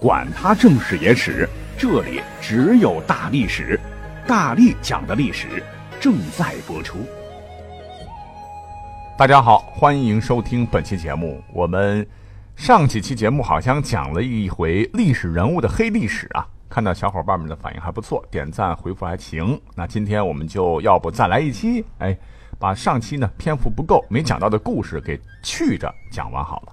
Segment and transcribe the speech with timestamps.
[0.00, 1.48] 管他正史野史。
[1.76, 3.78] 这里只有大历史，
[4.28, 5.62] 大力讲的历史
[6.00, 6.98] 正在播出。
[9.16, 11.42] 大家好，欢迎收听本期节目。
[11.52, 12.06] 我们
[12.54, 19.60] 上几期节目好像讲了一回历史人物的黑历史啊，看到小伙伴们的反应还不错，点赞回复还行。
[19.74, 22.16] 那今天我们就要不再来一期，哎，
[22.56, 26.72] 把上期呢篇幅不够没讲到的故事给去着讲完好了。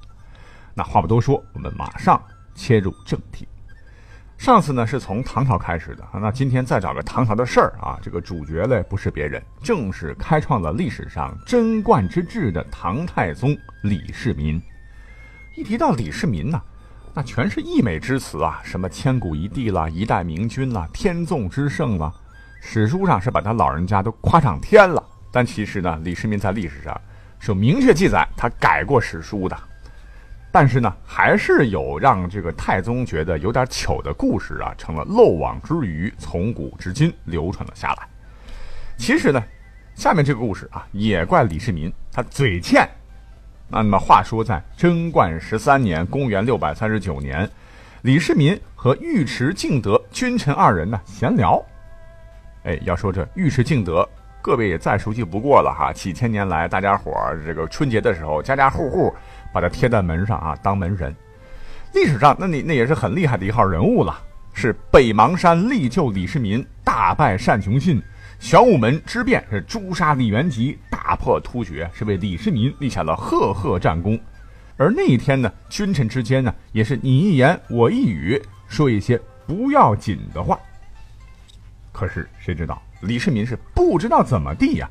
[0.76, 2.22] 那话不多说，我们马上
[2.56, 3.48] 切入正题。
[4.38, 14.62] 上次呢是从唐朝开始的，那今天再找个唐朝的事儿啊，这个主角嘞不是别人，正是开创了历史上贞观之治的唐太宗李世民。
[15.56, 16.62] 一提到李世民呢，
[17.14, 22.14] 那全是溢美之词啊，什么千古一帝啦，一代明君啦，天纵之圣啦，
[22.60, 25.02] 史书上是把他老人家都夸上天了。
[25.32, 27.00] 但其实呢，李世民在历史上
[27.40, 29.58] 是有明确记载，他改过史书的。
[30.56, 38.08] 但是呢，还是有让这个太宗觉得有点糗的故事啊，成了漏网之鱼，从古至今流传了下来。
[38.96, 39.44] 其实呢，
[39.96, 42.88] 下面这个故事啊，也怪李世民他嘴欠。
[43.68, 47.50] 那么话说，在贞观十三年（公元六百三十九年），
[48.04, 51.62] 李世民和尉迟敬德君臣二人呢闲聊。
[52.64, 54.08] 哎，要说这尉迟敬德，
[54.42, 55.92] 各位也再熟悉不过了哈。
[55.92, 59.14] 几千年来，大家伙儿这个春节的时候，家家户户。
[59.56, 61.16] 把它贴在门上啊，当门神。
[61.94, 64.20] 历史上，那你那也是很厉害的一号人物了，
[64.52, 68.02] 是北邙山力救李世民，大败单雄信；
[68.38, 74.20] 玄武门之变是诛杀李元吉，大破突厥，是为李世民立下了赫赫战功。
[74.76, 79.18] 而那一天呢，君臣之间呢，也是你一言我一语，说一些
[79.48, 80.60] 不要紧的话。
[81.94, 84.90] 可是谁知道，李世民是不知道怎么地呀。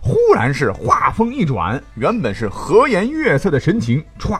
[0.00, 4.38] 忽然是话锋一转，原本是和颜悦色的神情，歘，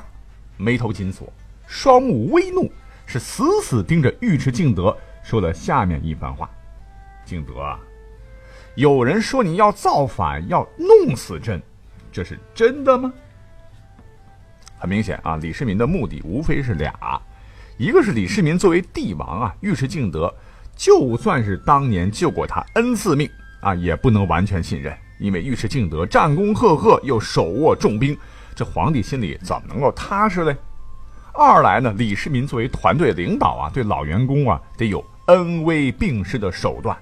[0.57, 1.33] 眉头紧锁，
[1.67, 2.71] 双目微怒，
[3.07, 6.49] 是死死盯着尉迟敬德，说了下面一番话
[7.25, 7.79] ：“敬德啊，
[8.75, 11.61] 有人说你要造反，要弄死朕，
[12.11, 13.13] 这是真的吗？”
[14.79, 16.93] 很明显啊，李世民的目的无非是俩，
[17.79, 20.33] 一个是李世民作为帝王啊，尉迟敬德
[20.77, 24.93] 就算是当年救过他 n 次命啊，也不能完全信任。
[25.23, 28.19] 因为尉迟敬德战功赫赫，又手握重兵，
[28.57, 30.57] 这皇帝心里怎么能够踏实嘞？
[31.33, 36.97] 二来呢，李世民作为团队领导啊，对老员工啊得有恩威并施的手段。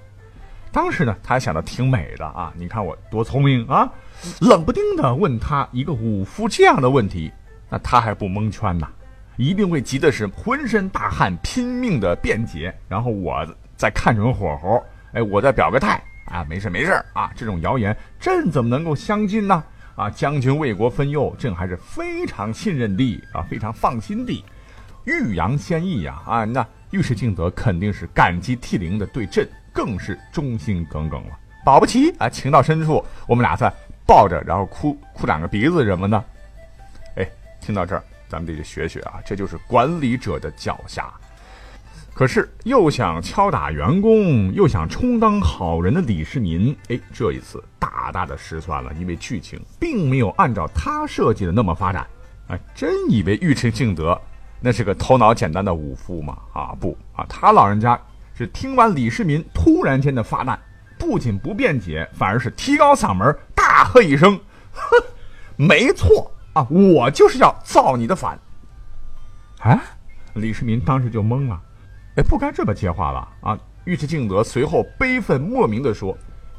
[0.71, 3.91] 当时呢，他想的挺美的啊，你看我多聪明啊！
[4.39, 7.31] 冷不丁的问他一个武夫这样的问题，
[7.69, 8.87] 那他还不蒙圈呐？
[9.35, 13.43] 一定会急的是浑身大汗，拼命的辩解，然后我
[13.75, 14.83] 再看准火候，
[15.13, 16.01] 哎，我再表个态。
[16.31, 17.31] 啊，没事没事啊！
[17.35, 19.63] 这种谣言，朕怎么能够相信呢？
[19.95, 24.43] 啊，将军为国分忧，朕还是非常信任的啊，非常放心的。
[25.03, 26.21] 欲扬先抑呀！
[26.25, 31.37] 啊，那尉迟敬德肯定是感激涕零的，对朕更是忠心耿耿了。
[31.65, 33.71] 保不齐啊，情到深处，我们俩再
[34.07, 36.23] 抱着，然后哭哭两个鼻子什么的。
[37.17, 37.27] 哎，
[37.59, 41.11] 听到这儿，咱们得学学啊，这就是管理者的脚下。
[42.13, 52.05] 可是又想敲打员工，又想充当好人的李世民，哎，这一次大大的失算了，因为剧情并没有按照他设计的那么发展。
[52.47, 54.19] 哎，真以为尉迟敬德
[54.59, 56.37] 那是个头脑简单的武夫吗？
[56.53, 57.99] 啊，不啊，他老人家
[58.35, 60.59] 是听完李世民突然间的发难，
[60.99, 64.37] 不仅不辩解，反而是提高嗓门大喝一声
[64.73, 64.97] ：“哼，
[65.55, 68.37] 没错啊，我就是要造你的反。”
[69.61, 69.81] 啊，
[70.33, 71.59] 李世民当时就懵了。
[72.15, 73.57] 哎，不该这么接话了啊！
[73.85, 76.15] 尉迟敬德随后悲愤莫名地说：“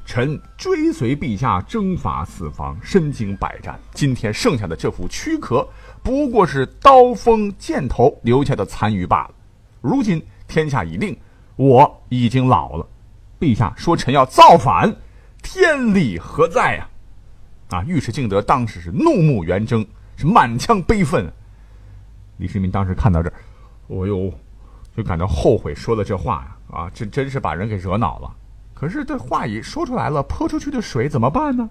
[0.06, 5.68] 臣追随陛下征伐四方，身经百战，今天剩下的这副躯壳，
[6.02, 9.34] 不过是刀锋剑头留下的残余罢了。
[9.82, 11.14] 如今天下已定，
[11.56, 12.86] 我已经老了。
[13.38, 14.90] 陛下说臣要造反，
[15.42, 16.88] 天理何在呀？”
[17.68, 17.84] 啊！
[17.86, 19.86] 尉迟敬德当时是怒目圆睁，
[20.16, 21.30] 是满腔悲愤。
[22.38, 23.34] 李世民当时看到这儿，
[23.88, 24.32] 哦呦！
[24.96, 28.30] 就感到后悔说了这话呀，啊，这真是把人给惹恼了。
[28.74, 31.68] 可是这话一说出来了，泼出去的水怎么办呢？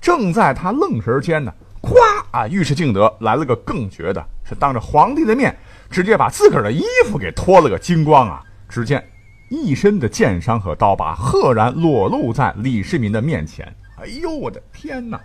[0.00, 1.94] 正在他愣神间呢，咵
[2.32, 2.46] 啊！
[2.48, 5.56] 尉迟敬德来了个更绝的，是当着皇帝的面，
[5.88, 8.42] 直接把自个儿的衣服给脱了个精光啊！
[8.68, 9.02] 只见
[9.48, 13.64] 一身的剑伤和刀疤赫然裸露在李世民的面前。
[13.96, 15.20] 哎呦，我的天哪，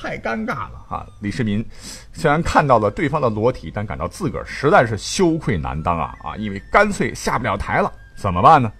[0.00, 1.06] 太尴尬了啊！
[1.20, 1.62] 李世民
[2.10, 6.36] 虽然看到了对方的裸体，但感到自个儿实在是羞愧难当啊啊！
[6.38, 8.72] 因为干脆下不了台了，怎么办呢？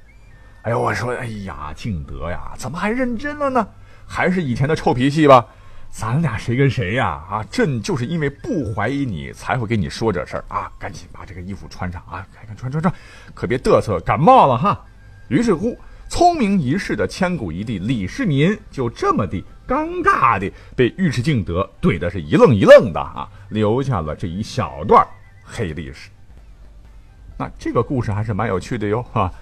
[0.62, 3.68] 哎呦，我说，哎呀，敬德呀，怎么还认真了呢？
[4.06, 5.46] 还是以前的臭脾气吧。
[5.90, 7.08] 咱俩谁跟谁呀？
[7.30, 10.72] 啊，朕就是因为不怀疑你，才会跟你说这事儿啊！
[10.78, 12.26] 赶紧把这个衣服穿上啊！
[12.34, 12.94] 看看穿穿穿，
[13.34, 14.82] 可别嘚瑟感冒了哈。
[15.28, 15.76] 于是乎，
[16.08, 25.06] 聪明一世的千古一帝李世民就这么的尴尬的被尉迟敬德怼的是一愣一愣的啊，留下了这一小段
[25.44, 26.10] 黑历史。
[27.36, 29.32] 那这个故事还是蛮有趣的哟，哈。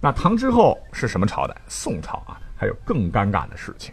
[0.00, 1.56] 那唐之后是什么朝代？
[1.66, 3.92] 宋朝啊，还有更尴尬的事情。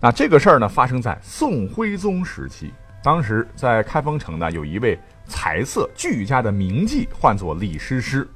[0.00, 2.72] 那这个事儿呢，发生在宋徽宗时期。
[3.02, 8.26] 当时在开封城呢，有一位才色俱佳的名妓，唤作李师师。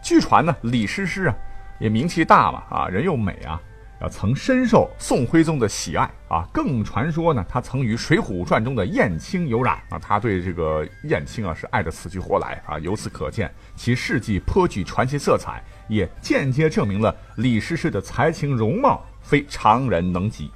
[0.00, 1.34] 据传呢，李师师啊，
[1.80, 3.60] 也名气大嘛，啊，人又美啊，
[4.08, 6.48] 曾深受宋徽宗的喜爱啊。
[6.52, 9.98] 更传说呢，他曾与《水浒传》中的燕青有染啊。
[9.98, 12.78] 他对这个燕青啊，是爱得死去活来啊。
[12.78, 20.50] 由此可见，其事迹颇具传奇色彩，也间接证明了李师师的才情容貌非常人能及。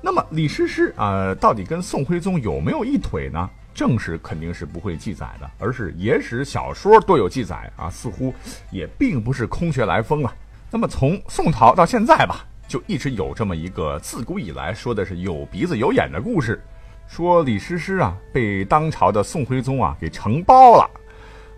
[0.00, 3.48] 那么李师师啊，到底跟宋徽宗有没有一腿呢？
[3.74, 8.34] 正史肯定是不会记载的，而是野史小说都有记载啊，似乎
[8.70, 10.34] 也并不是空穴来风啊。
[10.72, 16.64] 那么从宋朝到现在吧，就一直有这么一个自古以来说的是有鼻子有眼的故事，
[17.06, 20.90] 说李师师啊被当朝的宋徽宗啊给承包了，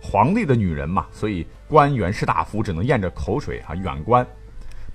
[0.03, 4.27] 皇帝的女人嘛，所以官员士大夫只能咽着口水啊远观。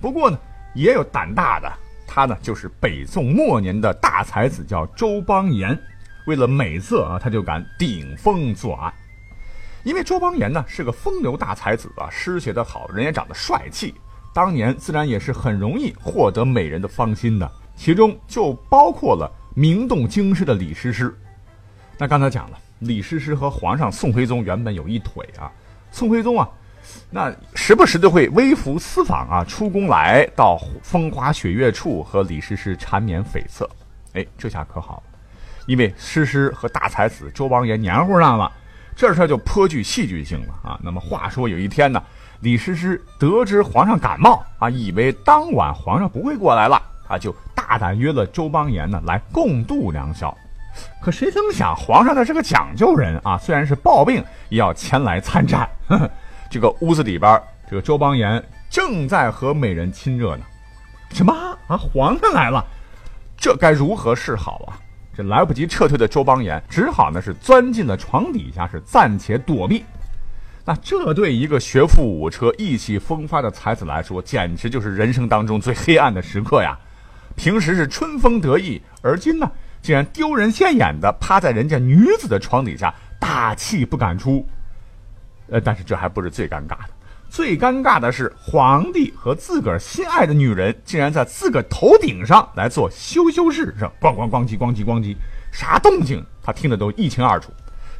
[0.02, 0.38] 不过呢，
[0.74, 1.72] 也有胆大的。
[2.06, 5.78] 他呢，就是北宋末年的大才子，叫周邦彦。
[6.26, 8.92] 为了美色啊，他就敢顶风作案。
[9.82, 13.94] 因为周邦彦呢是个风流大才子啊，诗写得好，人也长得帅气，
[14.32, 17.50] 当年自然也是很容易获得美人的芳心的。
[17.76, 21.16] 其中就包括了名动京师的李师师。
[21.96, 25.50] 那刚才讲了，李师师和皇上宋徽宗原本有一腿啊。
[25.90, 26.48] 宋徽宗啊。
[27.10, 33.68] 那时不时的会微服私访啊，出宫来到风花雪月处和李师师缠绵悱恻，
[34.14, 35.18] 哎，这下可好了，
[35.66, 38.50] 因为诗诗和大才子周邦彦黏糊上了，
[38.96, 40.80] 这事儿就颇具戏剧性了啊。
[40.82, 42.02] 那么话说有一天呢，
[42.40, 50.34] 李师师得知皇上感冒啊，以为当晚皇上不会过来了啊，就大胆约了周邦彦呢来共度良宵。
[51.02, 55.68] 可谁曾想皇上他是个讲究人啊，虽然是暴病也要前来参战。
[56.50, 60.44] 这个屋子里边，这个周邦彦正在和美人亲热呢。
[61.10, 61.32] 什么
[61.66, 61.76] 啊？
[61.76, 62.64] 皇上来了，
[63.36, 64.78] 这该如何是好啊？
[65.14, 69.84] 这来不及撤退的周邦彦只好呢是钻进了床底下，是暂且躲避。
[70.64, 76.78] 那这对一个学富五车、意气风发的才子来说，简直就是人生当中最黑暗的时刻呀！
[77.34, 84.46] 平时是春风得意，而今呢，竟然丢人现眼的趴在人家女子的床底下，大气不敢出。
[85.48, 86.90] 呃，但是这还不是最尴尬的，
[87.30, 95.16] 最尴尬的是皇帝和自个儿心爱的女人竟然在自个儿头顶上来做羞羞事，是咣咣咣叽咣叽咣叽，
[95.50, 97.50] 啥动静他听得都一清二楚，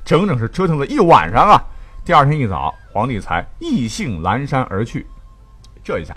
[0.04, 1.64] 整整是折腾了一晚上啊！
[2.02, 5.06] 第二天一早，皇帝才意兴阑珊而去。
[5.84, 6.16] 这一下，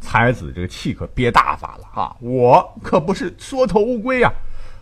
[0.00, 2.14] 才子这个气可憋大发了啊！
[2.20, 4.32] 我可不是缩头乌龟呀，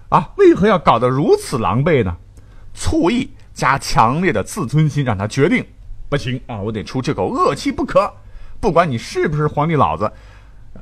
[0.08, 2.16] 啊，为何要搞得如此狼狈呢？
[2.74, 5.64] 醋意加强烈的自尊心让他决定。
[6.08, 6.56] 不行啊！
[6.60, 8.12] 我得出这口恶气不可。
[8.60, 10.10] 不管你是不是皇帝老子，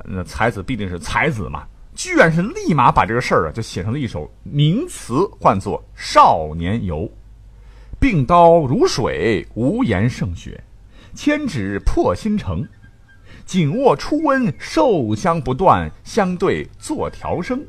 [0.03, 1.63] 那才子必定是才子嘛。
[1.93, 6.97] 居然是立马把这个事儿啊，就写成了一首名词，唤作《少年游》。
[8.01, 10.59] 病刀如水，无言胜雪；
[11.13, 12.67] 千指破心城，
[13.45, 17.63] 紧握初温，受香不断，相对作调声。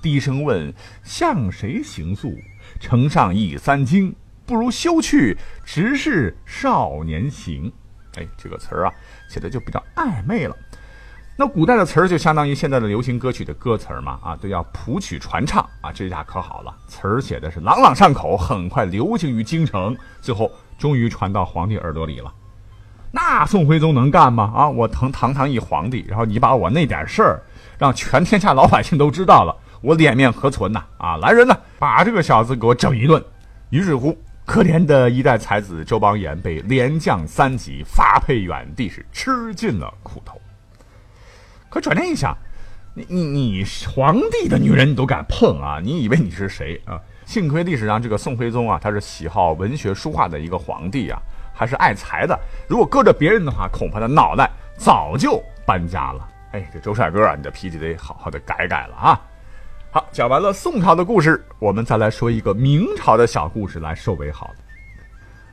[0.00, 2.38] 低声问向谁行诉？
[2.78, 4.14] 城上已三更。
[4.46, 7.72] 不如休去，直是少年行。
[8.14, 8.92] 哎，这个词儿啊，
[9.28, 10.56] 写的就比较暧昧了。
[11.36, 15.90] 那古代的词儿就相当于现在的流行歌曲的歌词儿嘛，啊，都要谱曲传唱啊。
[15.92, 22.32] 这下可好了，词儿写的是朗朗上口，很快流行于京城，最后终于传到皇帝耳朵里了。
[23.10, 24.52] 那宋徽宗能干吗？
[24.54, 27.42] 啊，我堂堂堂一皇帝，然后你把我那点事儿
[27.78, 30.84] 让全天下老百姓都知道了，我脸面何存呐？
[30.98, 33.22] 啊，来人呐，把这个小子给我整一顿。
[33.70, 34.16] 于是乎。
[34.46, 40.38] 可怜的一代才子周邦彦被连降三级，发配远地，是吃尽了苦头。
[41.74, 42.38] 可转念一想，
[42.94, 45.80] 你你你皇帝的女人你都敢碰啊？
[45.82, 47.00] 你以为你是谁啊？
[47.26, 51.20] 幸亏历史上这个宋徽宗啊，他是喜好文学书画的一个皇帝啊，
[51.52, 52.38] 还是爱财的。
[52.68, 56.28] 如果搁着别人的话，恐怕他脑袋早就搬家了。
[56.52, 59.20] 哎，这周帅哥啊，你的脾气得好好的改改了啊！
[59.90, 64.54] 好，讲完了宋朝的故事，我们再来说一个明朝的小故事来收尾好了。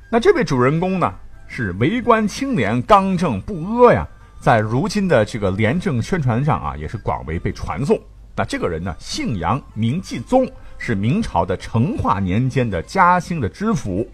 [0.08, 1.12] 那这位主人公呢，
[1.48, 4.08] 是为官清廉、刚正不阿呀，
[4.42, 8.02] 在如今的这个廉政宣传上啊，也是广为被传颂。
[8.36, 14.10] 那这个人呢，姓杨，名继宗，是明朝的成化年间的嘉兴的知府。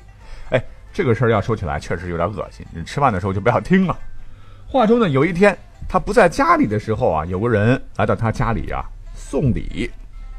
[0.50, 2.66] 哎，这个事儿要说起来，确实有点恶心。
[2.76, 3.98] 你吃饭的时候就不要听了。
[4.68, 5.58] 话说呢，有一天。
[5.88, 8.84] 他不在家里的时候啊，有个人来到他家里啊
[9.16, 9.90] 送礼，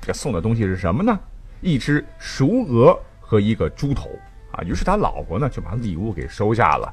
[0.03, 1.19] 这送的东西是什么呢？
[1.63, 4.11] 一只熟鹅和一个猪头
[4.53, 4.61] 啊。
[4.65, 6.93] 于是他老婆呢就把礼物给收下了。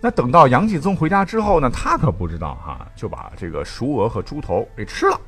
[0.00, 5.20] 那等到杨继宗回家之后呢，他可不知道哈，就把这个熟鹅和猪头给吃了。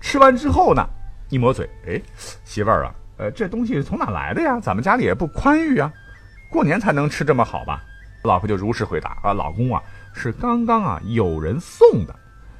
[0.00, 0.86] 吃完之后呢，
[1.28, 2.00] 一抹嘴，哎，
[2.44, 4.60] 媳妇儿啊，呃，这东西从哪来的呀？
[4.60, 5.92] 咱们家里也不宽裕啊，
[6.50, 7.82] 过年才能吃这么好吧？
[8.22, 9.82] 老婆就如实回答啊，老公啊。
[10.16, 12.14] 是刚刚啊，有人送的，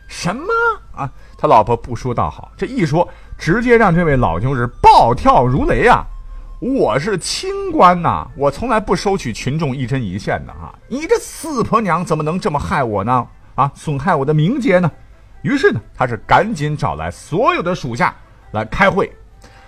[0.08, 0.44] 什么
[0.92, 1.08] 啊？
[1.38, 3.08] 他老婆不说倒好，这一说，
[3.38, 6.04] 直接让这位老兄是暴跳如雷啊！
[6.66, 10.74] 我是清官呐，我从来不收取群众一针一线的啊！
[10.88, 13.28] 你这死婆娘怎么能这么害我呢？
[13.54, 14.90] 啊，损害我的名节呢？
[15.42, 18.16] 于是呢，他是赶紧找来所有的属下
[18.52, 19.12] 来开会，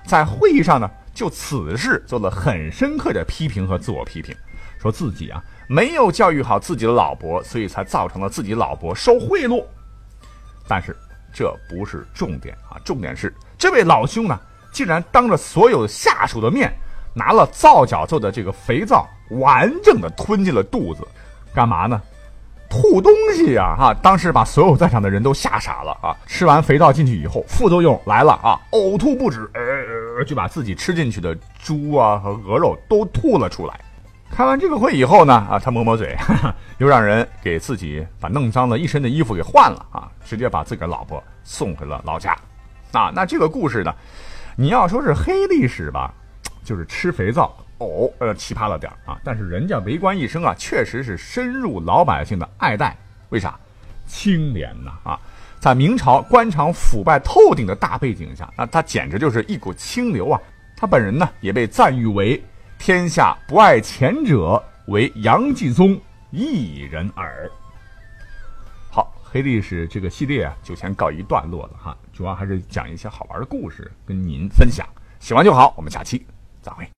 [0.06, 4.34] 在会议上呢，就此事做了很深刻的批评和自我批评，
[4.80, 5.44] 说自己啊。
[5.68, 9.62] 没有教育好自己的老婆，所以才造成了自己老婆受贿赂。
[10.66, 10.96] 但是
[11.30, 14.40] 这不是重点啊，重点是这位老兄呢，
[14.72, 16.72] 竟然当着所有下属的面，
[17.16, 21.02] 拿了皂角做的这个肥皂，完整的吞进了肚子，
[21.54, 21.99] 干嘛呢？
[22.68, 23.75] 吐东西呀！
[23.78, 26.14] 哈，当时把所有在场的人都吓傻了啊！
[26.26, 33.80] 吃完肥皂进去以后，副作用来了啊，呕吐不止，呃，就把自己吃进去的猪啊和鹅肉都吐了出来。
[34.30, 36.14] 开完这个会以后呢，啊，他抹抹嘴，
[36.78, 42.37] 又让人给自己把弄脏了一身的衣服给换了啊，直接把自个儿老婆送回了老家。
[42.90, 43.94] 啊，那这个故事呢，
[44.56, 46.12] 你要说是黑历史吧，
[46.66, 49.18] 就是吃肥皂哦，呃，奇葩了点啊。
[49.25, 52.94] 但是人家为官一生啊，确实是深入老百姓的爱戴。
[53.30, 53.58] 为啥？
[54.06, 55.20] 清廉呐啊，
[55.58, 60.40] 在明朝官场腐败透顶的大背景下，那他简直就是一股清流啊。
[60.76, 62.42] 他本人呢，也被赞誉为。
[62.78, 65.99] 天下不爱钱者，为杨继宗
[66.30, 67.50] 一人耳。
[68.90, 71.96] 好，黑历史这个系列啊，就先告一段落了哈。
[72.12, 74.87] 主要还是讲一些好玩的故事跟您分享，
[75.18, 75.73] 喜欢就好。
[75.75, 76.26] 我们下期
[76.66, 76.90] 再会。